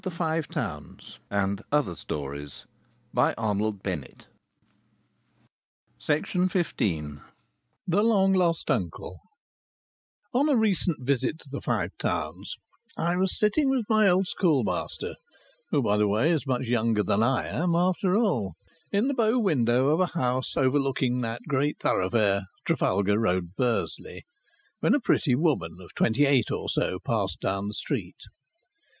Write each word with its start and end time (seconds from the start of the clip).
His 0.03 0.19
wife 0.19 0.45
(for 0.47 0.53
he 0.53 0.55
got 0.55 0.81
one, 0.81 1.01
and 1.29 1.59
a 1.71 1.83
good 1.83 2.05
one) 2.09 2.47
soon 2.47 2.67
cured 3.13 3.85
him 6.01 6.43
of 6.43 6.51
that. 6.51 7.21
THE 7.85 8.01
LONG 8.03 8.33
LOST 8.33 8.71
UNCLE 8.71 9.19
On 10.33 10.49
a 10.49 10.55
recent 10.57 11.05
visit 11.05 11.37
to 11.37 11.49
the 11.51 11.61
Five 11.61 11.91
Towns 11.99 12.55
I 12.97 13.15
was 13.15 13.37
sitting 13.37 13.69
with 13.69 13.85
my 13.89 14.09
old 14.09 14.25
schoolmaster, 14.25 15.17
who, 15.69 15.83
by 15.83 15.97
the 15.97 16.07
way, 16.07 16.31
is 16.31 16.47
much 16.47 16.65
younger 16.65 17.03
than 17.03 17.21
I 17.21 17.45
am 17.49 17.75
after 17.75 18.15
all, 18.17 18.55
in 18.91 19.07
the 19.07 19.13
bow 19.13 19.37
window 19.37 19.89
of 19.89 19.99
a 19.99 20.17
house 20.19 20.57
overlooking 20.57 21.21
that 21.21 21.43
great 21.47 21.77
thoroughfare, 21.79 22.45
Trafalgar 22.65 23.19
Road, 23.19 23.51
Bursley, 23.55 24.23
when 24.79 24.95
a 24.95 24.99
pretty 24.99 25.35
woman 25.35 25.77
of 25.79 25.93
twenty 25.93 26.25
eight 26.25 26.49
or 26.49 26.69
so 26.69 26.97
passed 26.97 27.39
down 27.39 27.67
the 27.67 27.75
street. 27.75 28.21